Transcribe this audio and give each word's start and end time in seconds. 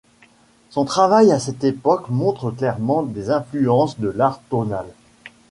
Son 0.71 0.83
travail 0.83 1.31
de 1.31 1.37
cette 1.37 1.63
époque 1.63 2.09
montre 2.09 2.49
clairement 2.49 3.03
des 3.03 3.29
influences 3.29 3.99
de 3.99 4.07
l’art 4.07 4.41
tonal. 4.49 4.87